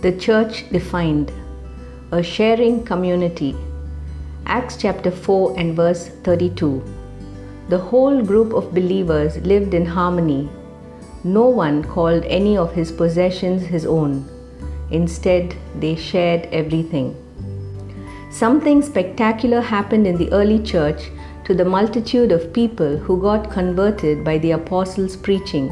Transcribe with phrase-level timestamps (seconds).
[0.00, 1.32] The church defined
[2.12, 3.56] a sharing community.
[4.46, 6.84] Acts chapter 4 and verse 32.
[7.68, 10.48] The whole group of believers lived in harmony.
[11.24, 14.24] No one called any of his possessions his own.
[14.92, 17.16] Instead, they shared everything.
[18.30, 21.10] Something spectacular happened in the early church
[21.44, 25.68] to the multitude of people who got converted by the apostles' preaching.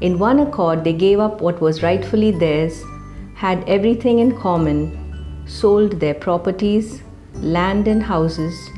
[0.00, 2.82] In one accord, they gave up what was rightfully theirs,
[3.40, 4.80] had everything in common,
[5.46, 7.02] sold their properties,
[7.36, 8.68] land, and houses,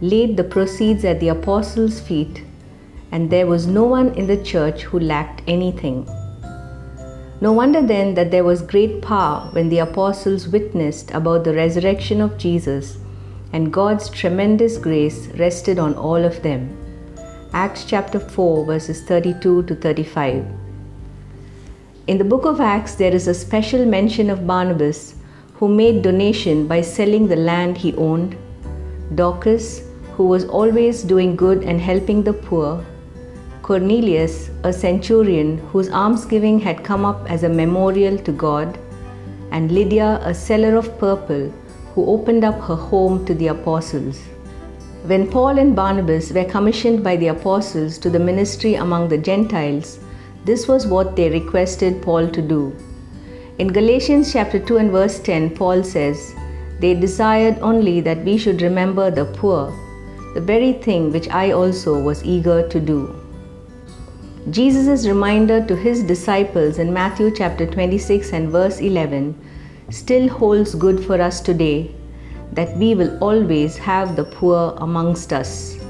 [0.00, 2.42] laid the proceeds at the apostles' feet,
[3.12, 6.08] and there was no one in the church who lacked anything.
[7.42, 12.22] No wonder then that there was great power when the apostles witnessed about the resurrection
[12.22, 12.96] of Jesus,
[13.52, 16.74] and God's tremendous grace rested on all of them.
[17.52, 20.65] Acts chapter 4, verses 32 to 35.
[22.06, 25.16] In the book of Acts, there is a special mention of Barnabas,
[25.54, 28.36] who made donation by selling the land he owned,
[29.16, 29.82] Dorcas,
[30.12, 32.86] who was always doing good and helping the poor,
[33.62, 38.78] Cornelius, a centurion whose almsgiving had come up as a memorial to God,
[39.50, 41.52] and Lydia, a seller of purple,
[41.92, 44.20] who opened up her home to the apostles.
[45.06, 49.98] When Paul and Barnabas were commissioned by the apostles to the ministry among the Gentiles,
[50.46, 52.74] this was what they requested Paul to do.
[53.58, 56.34] In Galatians chapter 2 and verse 10, Paul says,
[56.78, 59.72] They desired only that we should remember the poor,
[60.34, 63.00] the very thing which I also was eager to do.
[64.50, 69.34] Jesus' reminder to his disciples in Matthew chapter 26 and verse 11
[69.90, 71.92] still holds good for us today
[72.52, 75.85] that we will always have the poor amongst us.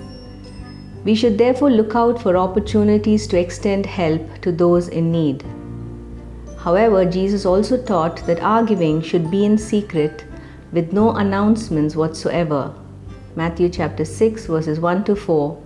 [1.06, 5.44] We should therefore look out for opportunities to extend help to those in need.
[6.58, 10.24] However, Jesus also taught that our giving should be in secret
[10.72, 12.74] with no announcements whatsoever.
[13.36, 15.56] Matthew chapter 6 verses 1 to 4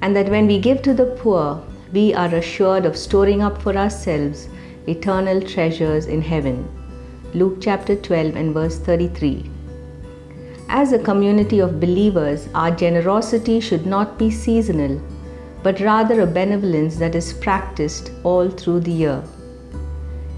[0.00, 1.62] and that when we give to the poor
[1.92, 4.48] we are assured of storing up for ourselves
[4.88, 6.68] eternal treasures in heaven.
[7.34, 9.48] Luke chapter 12 and verse 33.
[10.74, 15.02] As a community of believers, our generosity should not be seasonal,
[15.62, 19.22] but rather a benevolence that is practiced all through the year.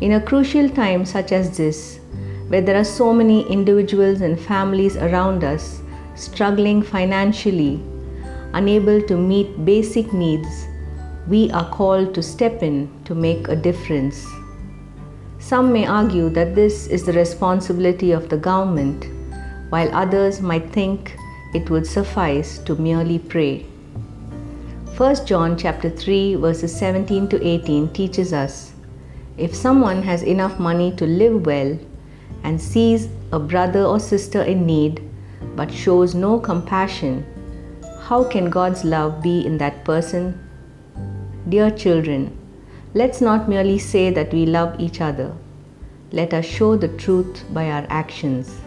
[0.00, 2.00] In a crucial time such as this,
[2.48, 5.80] where there are so many individuals and families around us
[6.16, 7.80] struggling financially,
[8.54, 10.66] unable to meet basic needs,
[11.28, 14.26] we are called to step in to make a difference.
[15.38, 19.06] Some may argue that this is the responsibility of the government,
[19.74, 21.16] while others might think
[21.52, 23.66] it would suffice to merely pray.
[24.96, 28.74] 1 John chapter 3 verses 17 to 18 teaches us
[29.36, 31.76] if someone has enough money to live well
[32.44, 35.02] and sees a brother or sister in need
[35.56, 37.24] but shows no compassion,
[38.02, 40.38] how can God's love be in that person?
[41.48, 42.30] Dear children,
[42.94, 45.34] let's not merely say that we love each other.
[46.12, 48.60] Let us show the truth by our actions.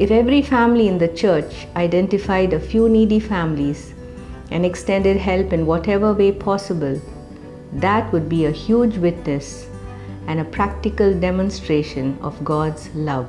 [0.00, 3.92] If every family in the church identified a few needy families
[4.50, 6.98] and extended help in whatever way possible,
[7.74, 9.68] that would be a huge witness
[10.26, 13.28] and a practical demonstration of God's love.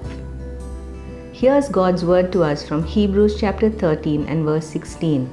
[1.34, 5.30] Here's God's word to us from Hebrews chapter 13 and verse 16.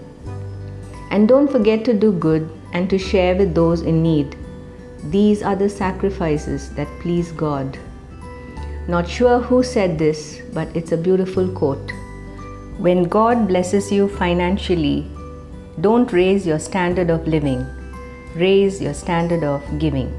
[1.13, 4.35] And don't forget to do good and to share with those in need.
[5.05, 7.79] These are the sacrifices that please God.
[8.89, 11.93] Not sure who said this, but it's a beautiful quote.
[12.79, 15.07] When God blesses you financially,
[15.83, 17.67] don't raise your standard of living,
[18.35, 20.11] raise your standard of giving.